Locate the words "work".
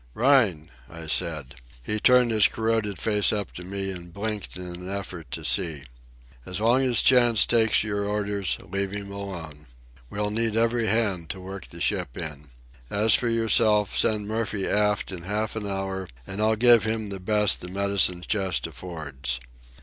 11.39-11.67